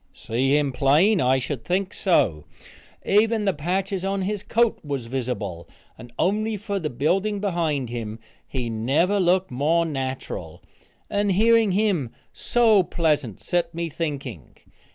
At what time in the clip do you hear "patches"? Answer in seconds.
3.53-4.03